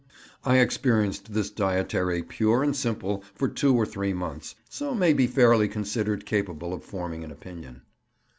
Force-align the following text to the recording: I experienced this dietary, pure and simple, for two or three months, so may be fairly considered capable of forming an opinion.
I 0.43 0.57
experienced 0.57 1.31
this 1.35 1.51
dietary, 1.51 2.23
pure 2.23 2.63
and 2.63 2.75
simple, 2.75 3.23
for 3.35 3.47
two 3.47 3.75
or 3.75 3.85
three 3.85 4.13
months, 4.13 4.55
so 4.67 4.95
may 4.95 5.13
be 5.13 5.27
fairly 5.27 5.67
considered 5.67 6.25
capable 6.25 6.73
of 6.73 6.83
forming 6.83 7.23
an 7.23 7.29
opinion. 7.29 7.83